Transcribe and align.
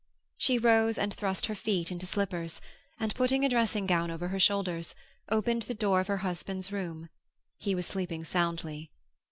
She 0.35 0.57
rose 0.57 0.97
and 0.97 1.13
thrust 1.13 1.45
her 1.45 1.53
feet 1.53 1.91
into 1.91 2.07
slippers 2.07 2.59
and, 2.99 3.13
putting 3.13 3.45
a 3.45 3.49
dressing 3.49 3.85
gown 3.85 4.09
over 4.09 4.29
her 4.29 4.39
shoulders, 4.39 4.95
opened 5.29 5.61
the 5.61 5.75
door 5.75 5.99
of 5.99 6.07
her 6.07 6.17
husband's 6.25 6.71
room; 6.71 7.07
he 7.59 7.75
was 7.75 7.85
sleeping 7.85 8.23
soundly. 8.23 8.89